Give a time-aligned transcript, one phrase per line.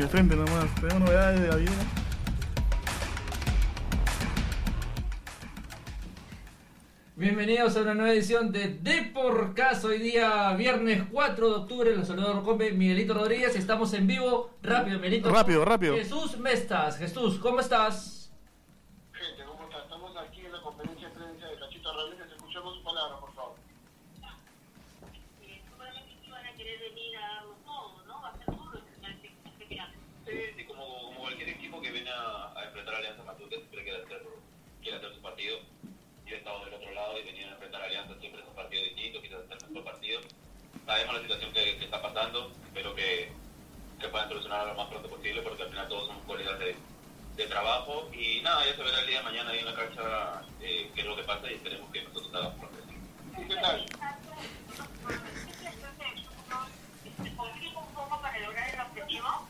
[0.00, 0.74] de frente nomás.
[0.76, 1.72] Tenemos novedades de la vida.
[7.16, 9.84] Bienvenidos a una nueva edición de Deporcast.
[9.84, 11.94] Hoy día, viernes 4 de octubre.
[11.96, 13.54] Los saludos Combe, Miguelito Rodríguez.
[13.56, 14.54] Estamos en vivo.
[14.62, 15.30] Rápido, Miguelito.
[15.30, 15.96] Rápido, rápido.
[15.96, 16.96] Jesús Mestas.
[16.96, 18.32] Jesús, ¿cómo estás?
[19.12, 19.82] Gente, ¿cómo está?
[19.82, 22.32] Estamos aquí en la conferencia de prensa de Cachito Ramírez.
[22.34, 23.56] Escuchemos su palabra, por favor.
[25.42, 28.22] eh, seguramente sí van a querer venir a darlo todo, ¿no?
[28.22, 29.98] Va a ser duro enfrentar este, este grande.
[30.24, 33.82] Sí, sí, como, como cualquier equipo que viene a, a enfrentar a Alianza Matute, siempre
[33.84, 34.22] quiere hacer,
[34.80, 35.58] quiere hacer su partido.
[36.26, 38.54] Yo he estado del otro lado y venía a enfrentar a Alianza, siempre es un
[38.54, 40.20] partido distinto, quizás hacer mejor partido.
[40.86, 43.32] Sabemos la situación que, que está pasando, espero que,
[44.30, 46.76] solucionarla lo más pronto posible, porque al final todos somos colegas de,
[47.36, 48.08] de trabajo.
[48.14, 51.00] Y nada, ya se verá el día de mañana ahí en la cancha eh, qué
[51.00, 52.88] es lo que pasa y esperemos que nosotros hagamos progreso.
[53.48, 53.86] ¿Qué tal?
[57.22, 59.48] ¿Se complica un poco para lograr el objetivo?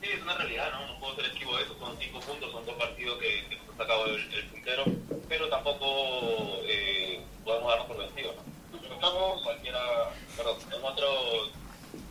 [0.00, 0.86] Sí, es una realidad, ¿no?
[0.86, 1.78] No puedo ser esquivo de eso.
[1.78, 4.84] Son cinco puntos, son dos partidos que, que nos ha sacado el, el puntero,
[5.28, 8.42] pero tampoco eh, podemos darnos por vencidos, ¿no?
[8.72, 9.80] Nosotros estamos cualquiera,
[10.36, 11.50] perdón, en otros,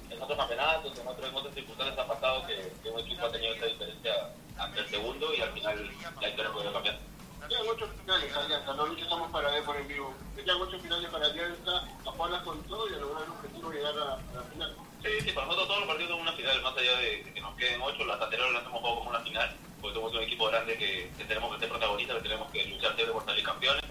[0.09, 3.31] en otros campeonatos, en, otros, en otras circunstancias ha pasado que, que un equipo ha
[3.31, 6.99] tenido esa diferencia ante el segundo y al final la historia puede cambiar.
[7.47, 8.73] Quedan ocho finales, Alianza.
[8.73, 10.13] No luchamos para ver por en vivo.
[10.35, 11.71] Quedan ocho finales para Alianza,
[12.05, 14.75] a jugarlas con todo y a lograr el objetivo de llegar a, a la final.
[15.01, 17.41] Sí, sí, para nosotros todos los partidos son una final, más allá de, de que
[17.41, 20.47] nos queden ocho, las anteriores las hemos jugado como una final, porque somos un equipo
[20.47, 23.83] grande que, que tenemos que ser protagonistas, que tenemos que luchar siempre por salir campeones,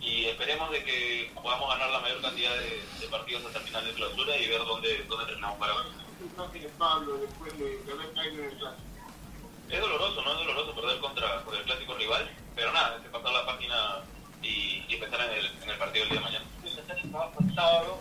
[0.00, 3.84] y esperemos de que podamos ganar la mayor cantidad de, de partidos hasta el final
[3.84, 8.42] de clausura y ver dónde, dónde terminamos para de Pablo después de, de haber caído
[8.42, 8.87] en el clásico.
[9.70, 10.32] Es doloroso, ¿no?
[10.32, 13.74] Es doloroso perder contra, contra el clásico rival, pero nada, es que pasar la página
[14.42, 16.44] y, y empezar en el, en el partido del día de mañana.
[16.64, 17.98] El trabajo el sábado,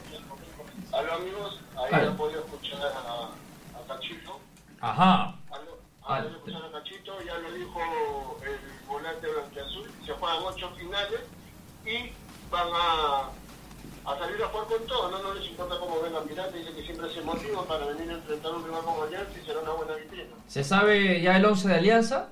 [1.13, 4.39] amigos, ahí han podido escuchar a, a Cachito.
[4.81, 5.35] Ajá.
[5.51, 5.77] Algo-
[6.09, 7.81] Ah, escuchar a Cachito, ya lo dijo
[8.43, 11.21] el volante blanqueazul, se juegan ocho finales
[11.85, 12.13] y
[12.49, 13.29] van a,
[14.07, 16.83] a salir a jugar con todo, no, no les importa cómo vengan Pirata, dice que
[16.83, 19.71] siempre se motivan para venir a enfrentar a un rival como Alianza y será una
[19.73, 20.35] buena vitrina.
[20.47, 22.29] ¿Se sabe ya el 11 de Alianza?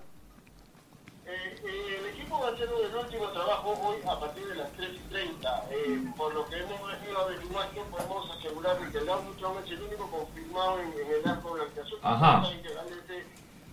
[1.26, 4.72] Eh, eh, el equipo va a hacer el último trabajo hoy a partir de las
[4.72, 5.64] 3 y 30.
[5.72, 10.10] Eh, por lo que hemos venido averiguando, podemos asegurar que el Armstrong es el único
[10.10, 12.00] confirmado en, en el arco blanqueazul.
[12.04, 12.44] Ajá.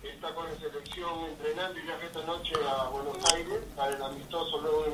[0.01, 4.03] Que está con la selección entrenando y viaja esta noche a Buenos Aires para el
[4.03, 4.85] amistoso luego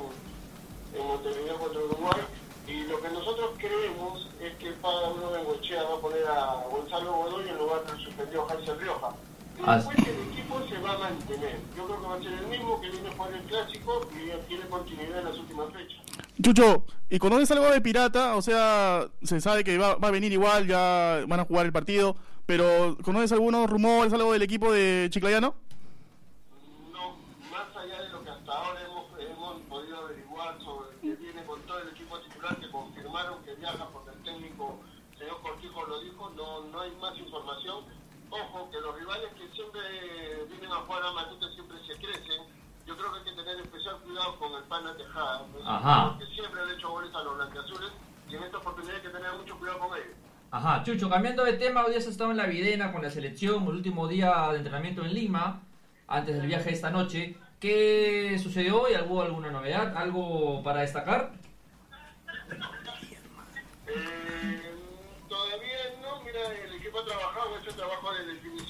[0.93, 2.21] en, en Montevideo contra Uruguay.
[2.69, 7.49] Y lo que nosotros creemos es que Pablo Bengochea va a poner a Gonzalo Godoy
[7.49, 9.09] en lugar del suspendido Hansel Rioja.
[9.57, 9.75] Y Ah.
[9.77, 11.59] después el equipo se va a mantener.
[11.75, 14.47] Yo creo que va a ser el mismo que viene a jugar el clásico y
[14.47, 15.97] tiene continuidad en las últimas fechas.
[16.41, 18.35] Chucho, ¿y conoces algo de Pirata?
[18.37, 21.73] O sea, se sabe que va, va a venir igual, ya van a jugar el
[21.73, 22.15] partido,
[22.45, 25.55] pero ¿conoces algunos rumores, algo del equipo de Chiclayano?
[26.93, 27.17] No,
[27.51, 31.59] más allá de lo que hasta ahora hemos, hemos podido averiguar sobre que viene con
[31.63, 34.79] todo el equipo titular que confirmaron que viaja porque el técnico
[35.17, 37.83] señor Cortijo lo dijo, no, no hay más información.
[38.31, 39.81] Ojo, que los rivales que siempre
[40.49, 42.43] vienen a jugar a Matute siempre se crecen.
[42.85, 46.17] Yo creo que hay que tener especial cuidado con el Pana Tejada, ¿no?
[46.17, 47.91] Porque siempre han hecho goles a los blanqueazules
[48.29, 50.15] y en esta oportunidad hay que tener mucho cuidado con ellos.
[50.51, 53.69] Ajá, Chucho, cambiando de tema, hoy has estado en la Videna con la selección, el
[53.69, 55.61] último día de entrenamiento en Lima,
[56.07, 57.37] antes del viaje de esta noche.
[57.59, 58.93] ¿Qué sucedió hoy?
[59.07, 59.95] ¿Hubo alguna novedad?
[59.95, 61.33] ¿Algo para destacar?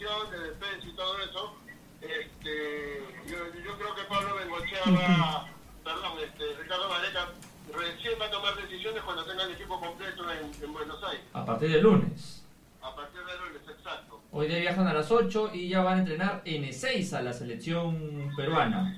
[0.09, 1.55] Definición, de defensa y todo eso.
[2.01, 5.47] Este, yo, yo creo que Pablo Bengochea va,
[5.83, 7.27] perdón, este, Ricardo Vareca
[7.75, 11.45] recién va a tomar decisiones cuando tenga el equipo completo en, en Buenos Aires, A
[11.45, 12.43] partir del lunes.
[12.81, 14.21] a partir de lunes, exacto.
[14.31, 18.31] Hoy día viajan a las 8 y ya van a entrenar en Ezeiza, la selección
[18.37, 18.95] peruana.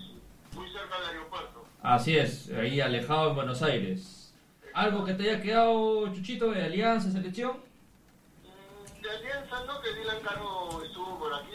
[0.53, 1.65] Muy cerca del aeropuerto.
[1.81, 4.33] Así es, ahí alejado en Buenos Aires.
[4.73, 7.57] ¿Algo que te haya quedado, Chuchito, de Alianza, selección?
[8.43, 9.81] Mm, De Alianza, ¿no?
[9.81, 10.70] Que Dylan Caro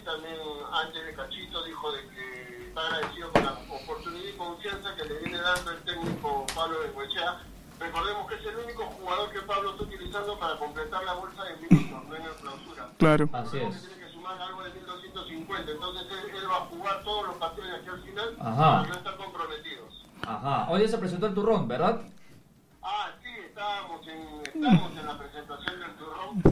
[0.07, 0.39] también
[0.73, 5.19] antes de Cachito, dijo de que está agradecido con la oportunidad y confianza que le
[5.19, 7.43] viene dando el técnico Pablo Bengoechea.
[7.81, 11.57] Recordemos que es el único jugador que Pablo está utilizando para completar la bolsa de
[11.57, 12.89] minutos, no en la clausura.
[12.99, 13.29] Claro.
[13.33, 13.77] Así es.
[13.77, 17.37] que tiene que sumar algo de 1250, entonces él, él va a jugar todos los
[17.37, 18.57] partidos de aquí al final Ajá.
[18.57, 20.07] para no estar comprometidos.
[20.27, 22.01] Ajá, hoy se presentó el turrón, ¿verdad?
[22.81, 26.43] Ah, sí, estábamos en, estábamos en la presentación del turrón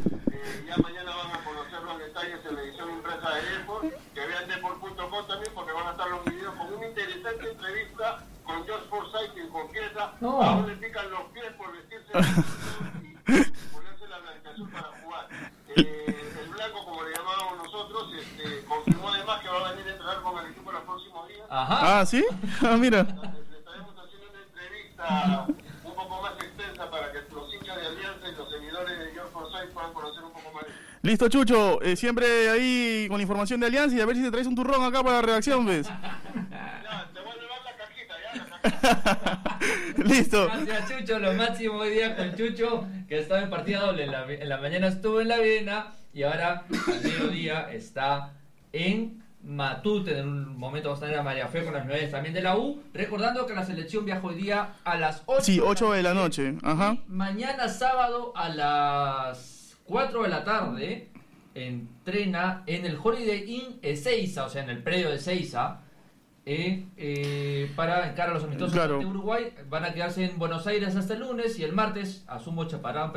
[0.67, 3.83] ya mañana van a conocer los detalles en la edición impresa de Depor,
[4.15, 8.65] que vean Depor.com también porque van a estar los videos con una interesante entrevista con
[8.65, 10.43] George Forsyth quien confiesa no.
[10.43, 12.13] aún le pican los pies por vestirse
[13.03, 15.29] y ponerse la blancación para jugar.
[15.77, 19.93] Eh, el blanco, como le llamábamos nosotros, este, confirmó además que va a venir a
[19.93, 21.47] entrenar con el equipo los próximos días.
[21.51, 22.01] Ajá.
[22.01, 22.25] Ah, ¿sí?
[22.63, 23.03] Ah, mira.
[23.03, 25.47] Le estaremos haciendo una entrevista
[31.03, 31.83] Listo, Chucho.
[31.83, 34.55] Eh, siempre ahí con la información de Alianza y a ver si te traes un
[34.55, 35.87] turrón acá para la redacción, ¿ves?
[35.87, 40.05] Ya, te voy a llevar la cajita, ya, la.
[40.05, 40.47] Listo.
[40.47, 41.19] Gracias, Chucho.
[41.19, 44.05] Lo máximo hoy día con Chucho, que estaba en partida doble.
[44.05, 48.33] En la, en la mañana estuvo en la Viena y ahora al mediodía está
[48.73, 50.19] en Matute.
[50.19, 52.57] En un momento vamos a tener a María Fe con las novedades también de la
[52.57, 52.83] U.
[52.95, 56.55] Recordando que la selección viaja hoy día a las 8 Sí, 8 de la noche.
[56.63, 56.97] Ajá.
[57.07, 59.54] Y mañana sábado a las
[59.87, 61.09] 4 de la tarde
[61.55, 65.81] entrena en el Holiday Inn Ezeiza, o sea, en el predio de Ezeiza,
[66.47, 68.99] eh, eh, para encarar a los amistosos Claro.
[68.99, 69.53] de Uruguay.
[69.69, 73.13] Van a quedarse en Buenos Aires hasta el lunes y el martes, asumo, chaparán.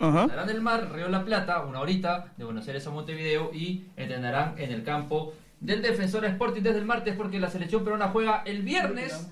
[0.00, 0.22] Ajá.
[0.24, 4.54] Estarán del mar, Río la Plata, una horita de Buenos Aires a Montevideo y entrenarán
[4.58, 8.62] en el campo del Defensor Sporting desde el martes porque la selección peruana juega el
[8.62, 9.28] viernes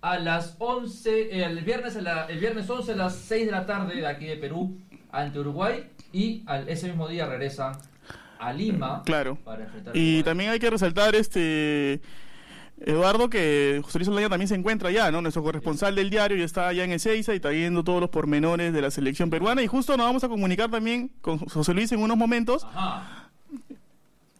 [0.00, 3.52] a las 11, eh, el viernes a la- el viernes 11 a las 6 de
[3.52, 4.76] la tarde de aquí de Perú
[5.10, 7.72] ante Uruguay y al, ese mismo día regresan
[8.38, 9.36] a Lima Claro.
[9.44, 12.00] para enfrentar a Y también hay que resaltar, este
[12.80, 15.20] Eduardo, que José Luis Olaya también se encuentra allá, ¿no?
[15.20, 18.72] Nuestro corresponsal del diario ya está allá en Ezeiza y está viendo todos los pormenores
[18.72, 19.62] de la selección peruana.
[19.62, 22.64] Y justo nos vamos a comunicar también con José Luis en unos momentos.
[22.64, 23.30] Ajá.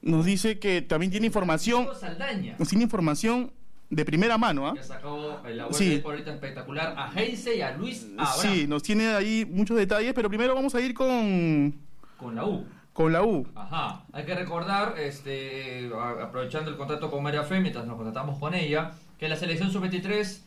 [0.02, 2.54] Nos dice que también tiene información, Saldaña.
[2.58, 3.50] nos tiene información
[3.90, 4.75] de primera mano, ¿ah?
[4.82, 6.02] Sacado en la web Sí.
[6.05, 10.29] ahorita espectacular a Heinze y a Luis Abraham Sí, nos tiene ahí muchos detalles, pero
[10.29, 11.75] primero vamos a ir con,
[12.19, 12.67] con la U.
[12.93, 13.46] con la U.
[13.55, 15.90] Ajá, hay que recordar, este,
[16.20, 20.40] aprovechando el contrato con María Fe, mientras nos contratamos con ella, que la selección sub-23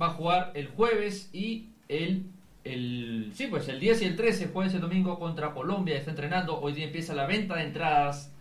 [0.00, 2.26] va a jugar el jueves y el,
[2.64, 6.60] el, sí, pues el 10 y el 13, jueves y domingo contra Colombia, está entrenando,
[6.60, 8.32] hoy día empieza la venta de entradas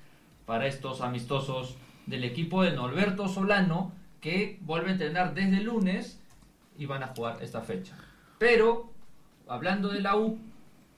[0.48, 1.76] para estos amistosos
[2.08, 3.92] del equipo de Norberto Solano,
[4.24, 6.18] que vuelve a entrenar desde el lunes
[6.78, 7.94] y van a jugar esta fecha.
[8.38, 8.90] Pero,
[9.50, 10.40] hablando de la U,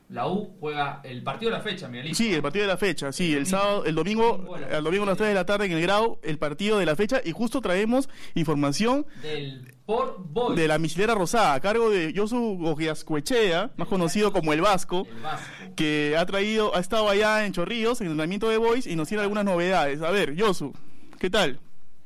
[0.10, 2.16] la U juega el partido de la fecha, Miguelito.
[2.16, 3.50] Sí, el partido de la fecha, sí, el domingo.
[3.58, 6.38] sábado, el domingo, el domingo a las 3 de la tarde en el grado, el
[6.38, 10.56] partido de la fecha y justo traemos información Del Port Boys.
[10.56, 15.22] de la misilera rosada a cargo de Josu Ogiascuechea, más conocido como el Vasco, El
[15.24, 15.48] Vasco.
[15.76, 19.08] que ha traído, ha estado allá en Chorrillos, en el entrenamiento de Boys y nos
[19.08, 20.04] tiene algunas novedades.
[20.04, 20.72] A ver, Josu,
[21.20, 21.60] ¿qué tal?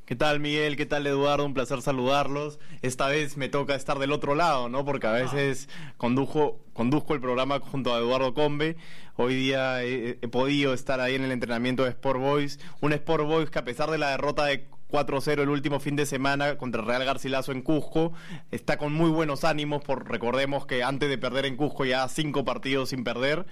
[0.09, 0.75] ¿Qué tal Miguel?
[0.75, 1.45] ¿Qué tal Eduardo?
[1.45, 2.57] Un placer saludarlos.
[2.81, 4.83] Esta vez me toca estar del otro lado, ¿no?
[4.83, 8.75] Porque a veces condujo, conduzco el programa junto a Eduardo Combe.
[9.17, 12.59] Hoy día he, podido estar ahí en el entrenamiento de Sport Boys.
[12.81, 16.07] Un Sport Boys que a pesar de la derrota de 4-0 el último fin de
[16.07, 18.11] semana contra Real Garcilaso en Cusco,
[18.49, 22.43] está con muy buenos ánimos, por recordemos que antes de perder en Cusco ya cinco
[22.43, 23.45] partidos sin perder,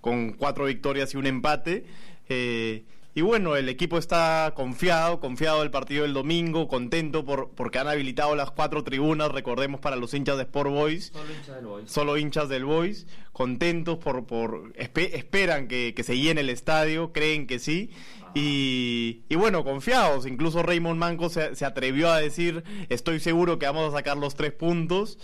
[0.00, 1.86] con cuatro victorias y un empate.
[2.28, 2.84] Eh,
[3.14, 7.86] y bueno, el equipo está confiado, confiado del partido del domingo, contento por, porque han
[7.88, 11.90] habilitado las cuatro tribunas, recordemos, para los hinchas de Sport Boys Solo hincha del Boys.
[11.90, 17.12] solo hinchas del Boys, contentos por, por espe- esperan que, que se llene el estadio,
[17.12, 17.90] creen que sí.
[18.36, 23.66] Y, y bueno, confiados, incluso Raymond Manco se, se atrevió a decir, estoy seguro que
[23.66, 25.18] vamos a sacar los tres puntos.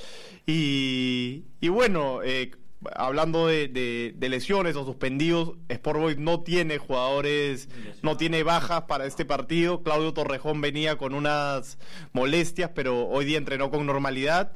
[0.46, 2.52] Y, y bueno, eh,
[2.94, 7.68] hablando de, de- lesiones o suspendidos, Sport Boys no tiene jugadores,
[8.02, 9.82] no tiene bajas para este partido.
[9.82, 11.78] Claudio Torrejón venía con unas
[12.12, 14.52] molestias, pero hoy día entrenó con normalidad.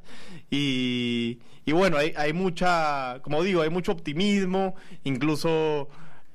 [0.50, 5.88] Y, y bueno, hay, hay mucha, como digo, hay mucho optimismo, incluso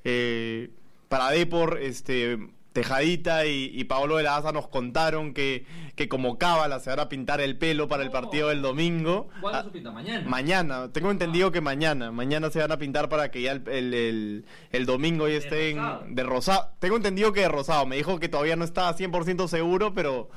[0.03, 0.69] eh,
[1.07, 2.37] para Depor, este...
[2.73, 6.99] Tejadita y, y Paolo de la Asa nos contaron que, que como cábala se van
[6.99, 8.11] a pintar el pelo para el Oh.
[8.11, 9.27] partido del domingo.
[9.41, 9.91] ¿Cuándo Ah, se pinta?
[9.91, 10.29] Mañana.
[10.29, 13.93] Mañana, tengo entendido que mañana, mañana se van a pintar para que ya el, el,
[13.93, 16.03] el- el domingo ya estén rosado.
[16.09, 16.69] de rosado.
[16.79, 20.29] Tengo entendido que de rosado, me dijo que todavía no estaba 100% seguro, pero...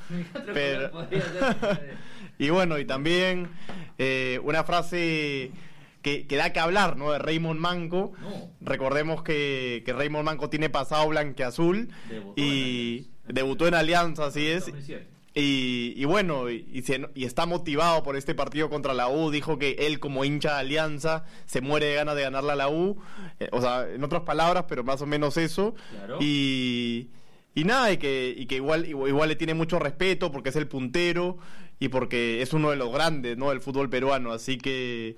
[0.55, 0.91] Pero-
[2.39, 3.51] y bueno, y también
[3.99, 5.53] eh, una frase
[6.03, 7.13] que, que da que hablar, ¿no?
[7.13, 8.13] De Raymond Manco.
[8.21, 8.51] No.
[8.61, 13.11] Recordemos que, que Raymond Manco tiene pasado blanqueazul Debutó en y Alianza.
[13.29, 14.67] debutó en Alianza, así es.
[14.67, 15.09] 2007.
[15.35, 19.31] Y, y bueno, y, y se- y está motivado por este partido contra la U.
[19.31, 22.69] Dijo que él, como hincha de Alianza, se muere de ganas de ganarle a la
[22.69, 22.99] U.
[23.41, 25.75] Eh, o sea, en otras palabras, pero más o menos eso.
[25.91, 26.19] Claro.
[26.21, 27.09] Y,
[27.55, 30.57] y nada, y que, y que igual, igual, igual le tiene mucho respeto porque es
[30.57, 31.39] el puntero
[31.81, 33.49] y porque es uno de los grandes ¿no?
[33.49, 34.33] del fútbol peruano.
[34.33, 35.17] Así que.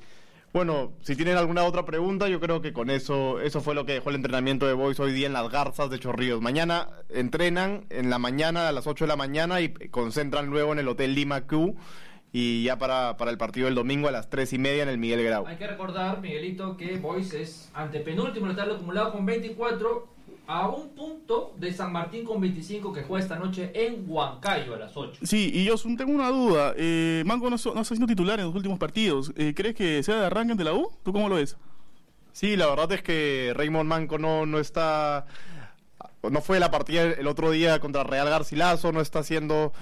[0.54, 3.94] Bueno, si tienen alguna otra pregunta, yo creo que con eso, eso fue lo que
[3.94, 6.40] dejó el entrenamiento de Boys hoy día en las Garzas de Chorrillos.
[6.40, 10.78] Mañana entrenan en la mañana a las 8 de la mañana y concentran luego en
[10.78, 11.74] el Hotel Lima Q.
[12.30, 14.98] y ya para, para el partido del domingo a las tres y media en el
[14.98, 15.44] Miguel Grau.
[15.44, 20.13] Hay que recordar, Miguelito, que Boys es antepenúltimo en el acumulado con 24
[20.46, 24.78] a un punto de San Martín con 25 que juega esta noche en Huancayo a
[24.78, 25.20] las 8.
[25.22, 26.74] Sí, y yo tengo una duda.
[26.76, 29.32] Eh, Manco no, so- no está siendo titular en los últimos partidos.
[29.36, 30.90] Eh, ¿Crees que sea de arranque ante la U?
[31.02, 31.56] ¿Tú cómo lo ves?
[32.32, 35.26] Sí, la verdad es que Raymond Manco no, no está.
[36.30, 39.72] No fue la partida el otro día contra Real Garcilaso, no está siendo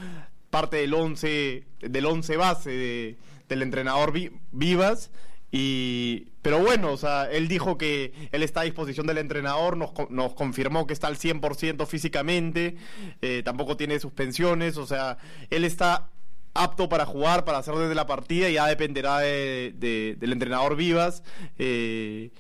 [0.51, 3.17] parte del 11 del once base de-
[3.49, 5.11] del entrenador Vi- Vivas.
[5.51, 9.91] Y, pero bueno, o sea, él dijo que él está a disposición del entrenador, nos,
[10.11, 12.77] nos confirmó que está al 100% físicamente,
[13.23, 15.19] eh, tampoco tiene suspensiones, o sea,
[15.51, 16.09] él está
[16.55, 21.23] apto para jugar, para hacer desde la partida ya dependerá de- de- del entrenador Vivas
[21.59, 22.31] eh,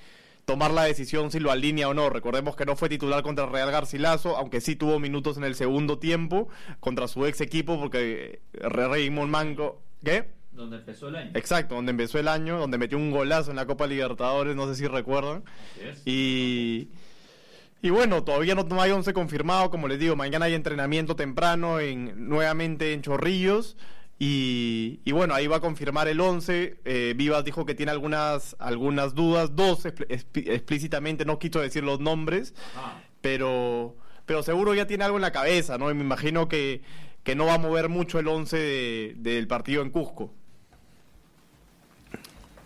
[0.45, 2.11] tomar la decisión si lo alinea o no.
[2.11, 5.99] Recordemos que no fue titular contra Real Garcilaso, aunque sí tuvo minutos en el segundo
[5.99, 6.49] tiempo
[6.81, 9.81] contra su ex equipo porque eh, Raymond Manco...
[10.05, 10.29] ¿Qué?
[10.53, 11.31] Donde empezó el año.
[11.35, 14.75] Exacto, donde empezó el año, donde metió un golazo en la Copa Libertadores, no sé
[14.75, 15.45] si recuerdan.
[15.75, 16.03] Así es.
[16.07, 16.89] Y,
[17.81, 21.81] y bueno, todavía no, no hay 11 confirmado, como les digo, mañana hay entrenamiento temprano
[21.81, 23.77] en, nuevamente en Chorrillos.
[24.19, 26.79] Y, y bueno, ahí va a confirmar el 11.
[26.85, 32.55] Eh, Vivas dijo que tiene algunas, algunas dudas, dos explícitamente, no quiso decir los nombres,
[33.21, 35.91] pero, pero seguro ya tiene algo en la cabeza, ¿no?
[35.91, 36.83] Y me imagino que,
[37.25, 40.33] que no va a mover mucho el 11 de- del partido en Cusco.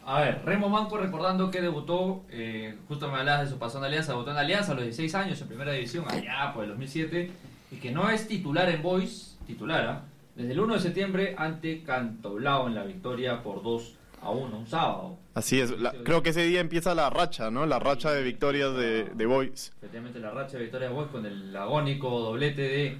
[0.08, 3.88] A ver, Remo Manco recordando que debutó, eh, justo me hablabas de su pasón de
[3.88, 7.30] Alianza, debutó en Alianza a los 16 años en primera división, allá por el 2007,
[7.72, 10.02] y que no es titular en Boys, titulara,
[10.36, 14.66] desde el 1 de septiembre ante Cantoblao en la victoria por 2 a 1, un
[14.68, 15.16] sábado.
[15.34, 17.66] Así es, la- creo que ese día empieza la racha, ¿no?
[17.66, 19.72] La racha de victorias de, de Boys.
[19.78, 22.98] Efectivamente la racha de victoria de Boys con el agónico doblete de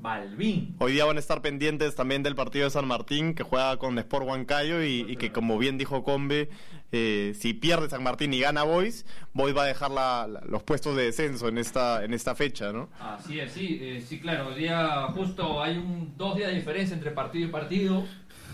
[0.00, 0.76] Balvin.
[0.78, 3.98] Hoy día van a estar pendientes también del partido de San Martín, que juega con
[3.98, 6.48] Sport Huancayo y, y que, como bien dijo Combe,
[6.92, 10.62] eh, si pierde San Martín y gana Boys, Boys va a dejar la- la- los
[10.62, 12.88] puestos de descenso en esta, en esta fecha, ¿no?
[13.00, 14.48] Así es, sí, eh, sí, claro.
[14.48, 18.04] Hoy día justo hay un dos días de diferencia entre partido y partido.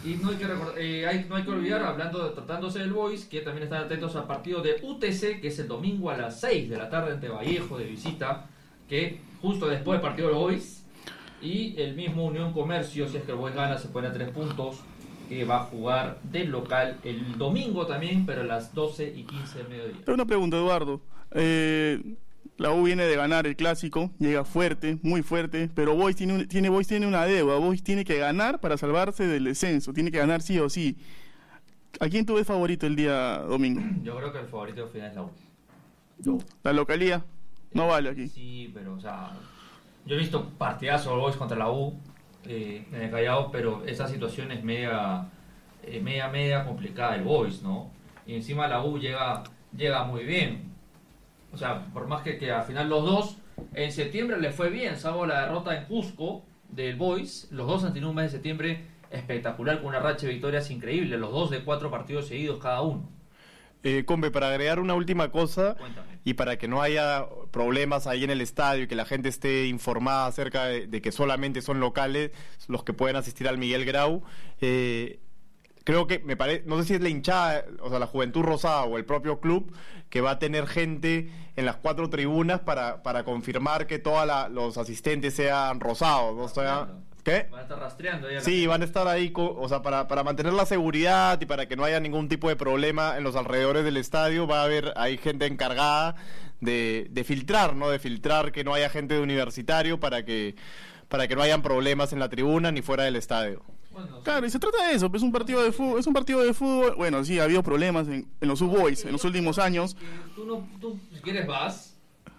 [0.04, 2.92] Y no hay que, recor- eh, hay, no hay que olvidar, hablando de- tratándose del
[2.92, 6.40] Boys, que también están atentos al partido de UTC, que es el domingo a las
[6.40, 8.46] 6 de la tarde ante Vallejo de visita,
[8.88, 10.83] que justo después del partido del Boys.
[11.44, 14.30] Y el mismo Unión Comercio, si es que el Boys gana, se pone a tres
[14.30, 14.78] puntos,
[15.28, 19.58] que va a jugar del local el domingo también, pero a las 12 y 15
[19.58, 19.96] del mediodía.
[20.04, 21.00] Pero una pregunta, Eduardo.
[21.32, 22.16] Eh,
[22.56, 26.46] la U viene de ganar el clásico, llega fuerte, muy fuerte, pero Boys tiene, un-
[26.48, 27.56] tiene, Boys tiene una deuda.
[27.58, 30.96] Boys tiene que ganar para salvarse del descenso, tiene que ganar sí o sí.
[32.00, 33.80] ¿A quién tú ves favorito el día domingo?
[34.02, 35.22] Yo creo que el favorito final es la
[36.32, 36.42] U.
[36.62, 37.24] La localía
[37.72, 38.28] no vale aquí.
[38.28, 39.30] Sí, pero, o sea,
[40.06, 41.98] yo he visto partidazos de Boys contra la U
[42.46, 45.28] eh, en el Callao, pero esa situación es media,
[45.82, 47.90] eh, media, media complicada el Boys, ¿no?
[48.26, 49.42] Y encima la U llega,
[49.76, 50.72] llega muy bien.
[51.52, 53.36] O sea, por más que, que al final los dos,
[53.74, 57.92] en septiembre le fue bien, salvo la derrota en Cusco del Boys, los dos han
[57.92, 61.62] tenido un mes de septiembre espectacular con una racha de victorias increíble, los dos de
[61.62, 63.08] cuatro partidos seguidos cada uno.
[63.84, 66.18] Eh, Combe, para agregar una última cosa, Cuéntame.
[66.24, 69.66] y para que no haya problemas ahí en el estadio y que la gente esté
[69.66, 72.30] informada acerca de, de que solamente son locales
[72.66, 74.22] los que pueden asistir al Miguel Grau,
[74.60, 75.20] eh,
[75.84, 78.84] creo que me parece, no sé si es la hinchada, o sea, la Juventud Rosada
[78.84, 79.70] o el propio club
[80.08, 84.78] que va a tener gente en las cuatro tribunas para, para confirmar que todos los
[84.78, 86.44] asistentes sean rosados, ¿no?
[86.44, 86.88] O sea,
[87.24, 87.48] ¿Qué?
[87.50, 89.80] Van a estar rastreando ahí a la Sí, van a estar ahí, co- o sea,
[89.82, 93.24] para, para mantener la seguridad y para que no haya ningún tipo de problema en
[93.24, 96.16] los alrededores del estadio, va a haber, hay gente encargada
[96.60, 97.88] de, de filtrar, ¿no?
[97.88, 100.54] De filtrar que no haya gente de universitario para que,
[101.08, 103.62] para que no hayan problemas en la tribuna ni fuera del estadio.
[103.90, 106.12] Bueno, Claro, y se trata de eso, pues, es un partido de fútbol, es un
[106.14, 109.58] partido de fútbol, bueno, sí, ha habido problemas en, en los U-Boys en los últimos
[109.58, 109.96] años,
[110.34, 111.93] Tú, no, tú, si quieres, vas.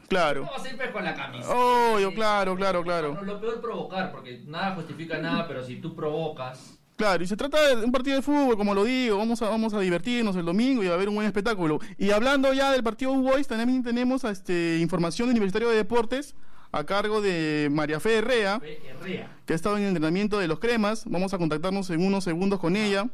[0.07, 0.43] Claro.
[0.43, 1.49] No vas a ir pues, con la camisa.
[1.49, 3.13] Obvio, claro, claro, claro.
[3.13, 6.79] No, lo peor es provocar, porque nada justifica nada, pero si tú provocas.
[6.95, 9.73] Claro, y se trata de un partido de fútbol, como lo digo, vamos a, vamos
[9.73, 11.79] a divertirnos el domingo y a ver un buen espectáculo.
[11.97, 16.35] Y hablando ya del partido U-Boys, también tenemos este, información del Universitario de Deportes
[16.71, 19.29] a cargo de María Fe Herrea, Fe Herrea.
[19.45, 21.03] que ha estado en el entrenamiento de los cremas.
[21.05, 23.09] Vamos a contactarnos en unos segundos con ella.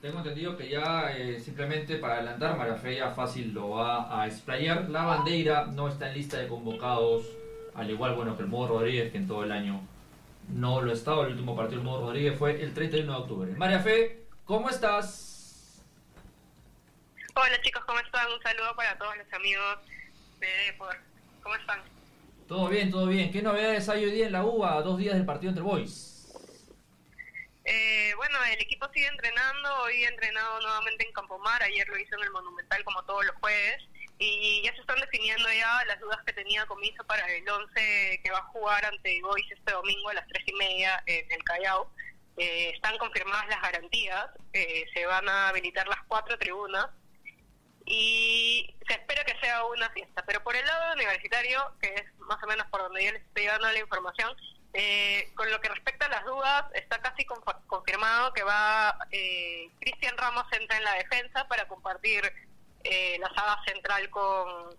[0.00, 4.26] Tengo entendido que ya eh, simplemente para adelantar, María Fe ya fácil lo va a
[4.26, 4.88] explayar.
[4.88, 7.26] La bandera no está en lista de convocados,
[7.74, 9.82] al igual bueno que el Modo Rodríguez, que en todo el año
[10.48, 11.26] no lo ha estado.
[11.26, 13.52] El último partido del Modo Rodríguez fue el 31 de octubre.
[13.58, 15.82] María Fe, ¿cómo estás?
[17.34, 18.26] Hola chicos, ¿cómo están?
[18.32, 19.78] Un saludo para todos los amigos
[20.40, 20.96] de Depor.
[21.42, 21.80] ¿Cómo están?
[22.48, 23.30] Todo bien, todo bien.
[23.30, 26.09] ¿Qué novedades hay hoy día en la UBA dos días del partido entre Boys?
[27.72, 32.16] Eh, bueno, el equipo sigue entrenando, hoy he entrenado nuevamente en Campomar, ayer lo hizo
[32.16, 33.78] en el Monumental como todos los jueves,
[34.18, 38.30] y ya se están definiendo ya las dudas que tenía Comiso para el 11 que
[38.32, 41.92] va a jugar ante Boys este domingo a las tres y media en el Callao.
[42.38, 46.88] Eh, están confirmadas las garantías, eh, se van a habilitar las cuatro tribunas.
[47.86, 50.24] Y se espera que sea una fiesta.
[50.26, 53.46] Pero por el lado universitario, que es más o menos por donde yo les estoy
[53.46, 54.36] dando la información,
[54.72, 60.16] eh, con lo que respecta a las dudas, está casi confirmado que va eh, Cristian
[60.16, 62.32] Ramos entra en la defensa para compartir
[62.84, 64.76] eh, la saga central con,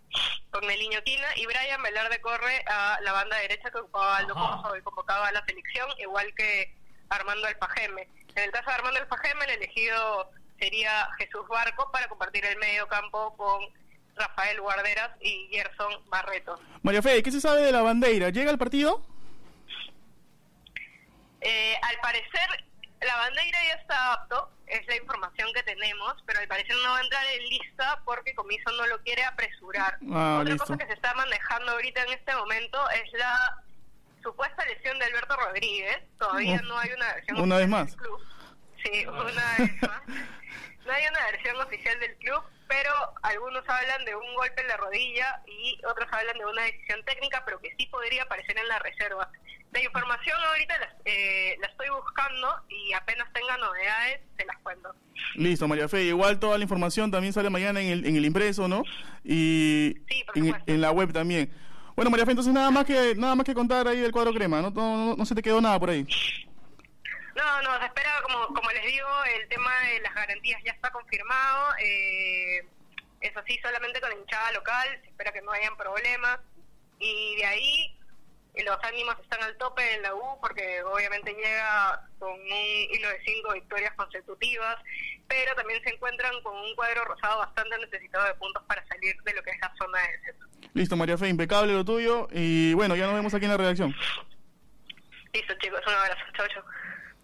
[0.50, 4.34] con Meliño Quina y Brian Velarde corre a la banda derecha que ocupaba Aldo.
[4.34, 6.74] Corso y convocaba a la selección, igual que
[7.10, 8.08] Armando Alfajeme.
[8.36, 12.88] En el caso de Armando Alfajeme, el elegido sería Jesús Barco para compartir el medio
[12.88, 13.66] campo con
[14.16, 16.60] Rafael Guarderas y Gerson Barreto.
[16.82, 18.30] María Fe, ¿qué se sabe de la bandera?
[18.30, 19.11] ¿Llega al partido?
[21.42, 22.66] Eh, al parecer,
[23.02, 27.00] la bandera ya está apto, es la información que tenemos, pero al parecer no va
[27.00, 29.98] a entrar en lista porque Comiso no lo quiere apresurar.
[30.14, 30.66] Ah, Otra listo.
[30.66, 33.58] cosa que se está manejando ahorita en este momento es la
[34.24, 35.98] supuesta lesión de Alberto Rodríguez.
[36.20, 37.88] Todavía no hay una versión una vez oficial más.
[37.90, 38.28] del club.
[38.84, 40.02] Sí, una vez más.
[40.86, 44.78] No hay una versión oficial del club, pero algunos hablan de un golpe en la
[44.78, 48.80] rodilla y otros hablan de una decisión técnica, pero que sí podría aparecer en la
[48.80, 49.30] reserva.
[49.74, 54.96] La información ahorita la, eh, la estoy buscando y apenas tenga novedades, se las cuento.
[55.36, 56.04] Listo, María Fe.
[56.04, 58.84] Igual toda la información también sale mañana en el, en el impreso, ¿no?
[59.26, 61.52] Y Sí, por en, en la web también.
[61.98, 64.62] Bueno, María Fe, entonces nada más que nada más que contar ahí del cuadro crema,
[64.62, 64.72] ¿no?
[64.72, 66.06] No, no, no se te quedó nada por ahí.
[67.36, 70.92] No, no, se espera, como, como les digo, el tema de las garantías ya está
[70.92, 71.74] confirmado.
[71.80, 72.66] Eh,
[73.22, 76.40] eso sí, solamente con hinchada local, se espera que no hayan problemas.
[77.00, 77.98] Y de ahí
[78.66, 83.22] los ánimos están al tope en la U porque obviamente llega con un hilo de
[83.26, 84.78] cinco victorias consecutivas,
[85.28, 89.34] pero también se encuentran con un cuadro rosado bastante necesitado de puntos para salir de
[89.34, 90.48] lo que es la zona de descenso.
[90.74, 92.28] Listo, María Fe, impecable lo tuyo.
[92.32, 93.96] Y bueno, ya nos vemos aquí en la redacción.
[95.34, 96.22] Listo, chicos, un abrazo.
[96.36, 96.64] Chau, chau.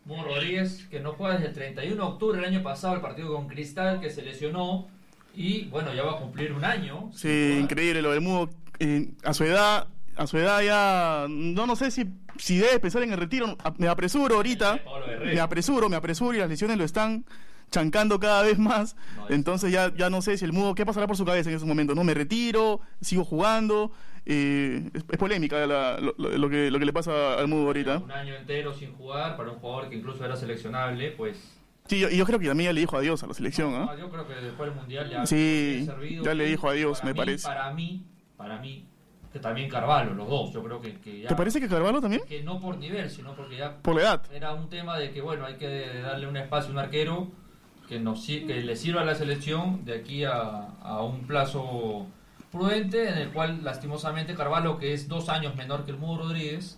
[0.08, 3.36] Mo Rodríguez, que no juega desde el 31 de octubre del año pasado el partido
[3.36, 4.88] con Cristal, que se lesionó.
[5.36, 7.12] Y bueno, ya va a cumplir un año.
[7.14, 8.50] Sí, increíble lo del mudo.
[8.80, 12.06] Eh, a su edad, a su edad ya, no, no sé si,
[12.38, 13.58] si debe pensar en el retiro.
[13.78, 14.80] Me apresuro ahorita,
[15.26, 17.26] me apresuro, me apresuro y las lesiones lo están
[17.72, 18.96] chancando cada vez más.
[19.16, 21.50] No, es- Entonces ya, ya no sé si el mudo, ¿qué pasará por su cabeza
[21.50, 21.94] en ese momento?
[21.96, 22.04] ¿No?
[22.04, 23.92] Me retiro, sigo jugando.
[24.30, 28.00] eh, es, es polémica la- lo, lo- que, lo que le pasa al mudo ahorita.
[28.00, 31.38] Un año entero sin jugar para un jugador que incluso era seleccionable, pues.
[31.86, 33.88] Sí, yo, y yo creo que también ya le dijo adiós a la selección, ¿ah?
[33.92, 35.26] ah, Yo creo que después del mundial ya.
[35.26, 36.26] Sí, servido.
[36.26, 37.48] ya le dijo adiós, me mí- parece.
[37.48, 38.04] Para mí,
[38.36, 38.86] para mí,
[39.32, 41.30] que también Carvalho, los dos, yo creo que, que ya.
[41.30, 42.24] ¿Te parece que Carvalho también?
[42.28, 44.22] Que no por nivel, sino porque ya Por la edad.
[44.34, 47.32] era un tema de que bueno hay que darle un espacio a un arquero
[47.88, 52.06] que nos que le sirva a la selección de aquí a, a un plazo
[52.52, 56.78] prudente en el cual lastimosamente Carvalho que es dos años menor que el Mudo Rodríguez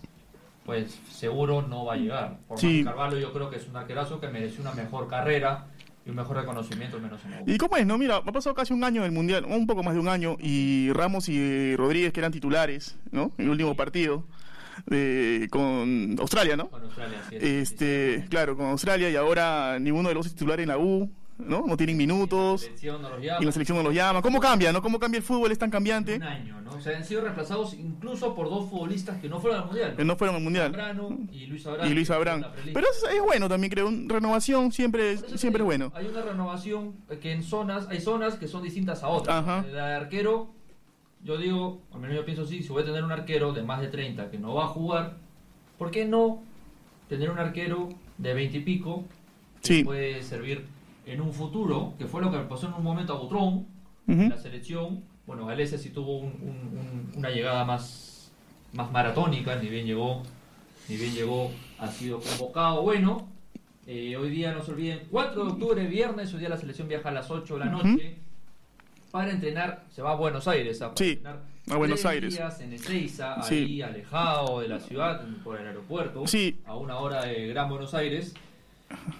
[0.64, 2.84] pues seguro no va a llegar por Sí.
[2.84, 5.66] Carvalho yo creo que es un arquerazo que merece una mejor carrera
[6.06, 7.52] y un mejor reconocimiento al menos en.
[7.52, 7.98] ¿Y cómo es, no?
[7.98, 10.90] Mira, ha pasado casi un año del Mundial, un poco más de un año, y
[10.92, 13.32] Ramos y Rodríguez, que eran titulares, ¿no?
[13.36, 14.24] En el último partido
[14.86, 16.68] de- con Australia, ¿no?
[16.70, 17.42] Con Australia, es.
[17.42, 21.64] Este, claro, con Australia, y ahora ninguno de los es titular en la U, ¿no?
[21.66, 24.20] No tienen Y la minutos, no y la selección no los llama.
[24.22, 24.82] ¿Cómo cambia, no?
[24.82, 25.50] ¿Cómo cambia el fútbol?
[25.52, 26.70] Es tan cambiante, un año, ¿no?
[26.70, 29.96] O sea, han sido reemplazados incluso por dos futbolistas que no fueron al mundial.
[29.96, 30.66] que no fueron al Mundial.
[30.66, 31.90] Zambrano y Luis Abrán.
[31.90, 32.40] Y Luis Abrán.
[32.42, 32.80] La prelista.
[32.80, 33.90] Pero es, es bueno también, creo.
[34.06, 35.92] Renovación siempre, es- siempre es bueno.
[35.94, 39.36] Hay una renovación que en zonas, hay zonas que son distintas a otras.
[39.42, 39.64] Ajá.
[39.68, 40.54] El arquero,
[41.24, 43.80] yo digo, al menos yo pienso así, si voy a tener un arquero de más
[43.80, 45.16] de 30 que no va a jugar,
[45.78, 46.42] ¿por qué no
[47.08, 49.04] tener un arquero de 20 y pico
[49.62, 49.84] que Sí.
[49.84, 50.64] puede servir
[51.06, 53.66] en un futuro, que fue lo que pasó en un momento a Butrón,
[54.06, 55.02] en la selección?
[55.26, 58.32] Bueno, Galese sí tuvo un- un- un- una llegada más,
[58.72, 60.22] más maratónica, ni bien llegó,
[60.88, 62.82] ni bien llegó, ha sido convocado.
[62.82, 63.28] Bueno,
[63.86, 67.08] eh, hoy día no se olviden, 4 de octubre, viernes, hoy día la selección viaja
[67.10, 68.16] a las 8 de la noche
[69.10, 71.20] para entrenar, se va a Buenos Aires a, Sí,
[71.70, 72.34] a Buenos Aires.
[72.34, 73.54] días en Ezeiza, Sí.
[73.54, 76.60] ahí alejado de la ciudad, por el aeropuerto, Sí.
[76.64, 78.34] a una hora de Gran Buenos Aires.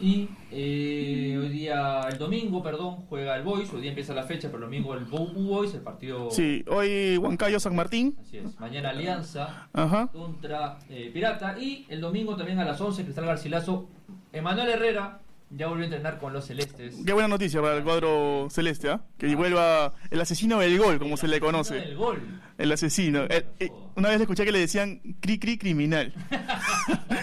[0.00, 3.72] Y eh, hoy día, el domingo, perdón, juega el Boys.
[3.72, 6.28] Hoy día empieza la fecha, pero el domingo el Bo- Boys, el partido.
[6.32, 8.16] Sí, hoy Huancayo San Martín.
[8.20, 8.58] Así es.
[8.58, 10.08] Mañana Alianza Ajá.
[10.08, 11.56] contra eh, Pirata.
[11.56, 13.88] Y el domingo también a las 11, Cristal Garcilaso.
[14.32, 15.20] Emanuel Herrera
[15.50, 16.96] ya volvió a entrenar con los Celestes.
[17.04, 19.02] Qué buena noticia para el cuadro celeste, ¿ah?
[19.18, 21.94] Que vuelva el asesino del gol, como se le El conoce.
[21.94, 22.20] gol.
[22.58, 23.24] El asesino.
[23.24, 26.12] Eh, eh, una vez le escuché que le decían cri cri criminal.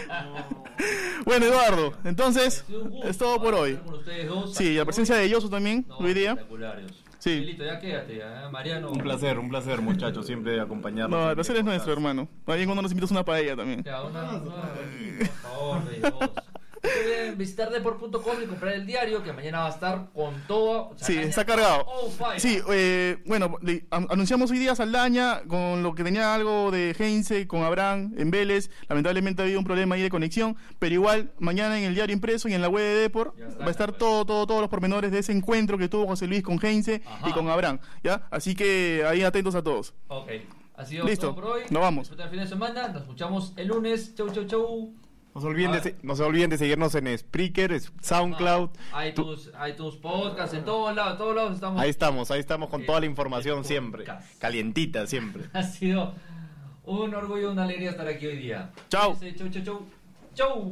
[1.25, 2.63] Bueno, Eduardo, entonces
[3.03, 3.57] es todo por ¿ah?
[3.57, 3.79] hoy.
[4.53, 6.37] Sí, la presencia de Yoso también, No, hoy día.
[7.19, 7.31] Sí.
[7.31, 8.23] Miguelito, ya quédate, ¿eh?
[8.51, 8.91] Mariano.
[8.91, 11.19] Un placer, un placer, muchachos, siempre acompañarnos.
[11.19, 12.29] No, el placer es nuestro, hermano.
[12.45, 13.83] Ahí cuando nos invitas una paella también.
[13.83, 16.13] Ya, una, una- por favor, de Dios.
[16.93, 20.91] Pueden visitar deport.com y comprar el diario que mañana va a estar con todo.
[20.95, 21.85] Sí, Saldaña está cargado.
[22.37, 27.47] Sí, eh, bueno, le- anunciamos hoy día Saldaña con lo que tenía algo de Heinze
[27.47, 28.69] con Abraham en Vélez.
[28.87, 32.47] Lamentablemente ha habido un problema ahí de conexión, pero igual mañana en el diario impreso
[32.49, 35.11] y en la web de Deport está, va a estar todo, todo, todos los pormenores
[35.11, 37.29] de ese encuentro que tuvo José Luis con Heinze Ajá.
[37.29, 38.27] y con Abraham, ¿ya?
[38.31, 39.93] Así que ahí atentos a todos.
[40.07, 40.29] Ok.
[40.75, 41.61] Ha sido Listo, todo por hoy.
[41.71, 42.01] nos vamos.
[42.03, 42.87] Disfruten el fin de semana.
[42.89, 44.13] Nos escuchamos el lunes.
[44.13, 44.93] Chau, chau, chau.
[45.37, 45.99] No se, olviden de, Ah.
[46.01, 48.69] no se olviden de seguirnos en Spreaker, SoundCloud.
[48.91, 51.79] Ah, iTunes, iTunes Podcast, en todos lados, todos lados estamos.
[51.79, 54.03] Ahí estamos, ahí estamos con Eh, toda la información el siempre.
[54.39, 55.43] Calientita siempre.
[55.53, 56.15] Ha sido
[56.85, 58.71] un orgullo, una alegría estar aquí hoy día.
[58.89, 59.15] Chau.
[59.19, 59.85] Chau, chau, chau.
[60.33, 60.71] Chau.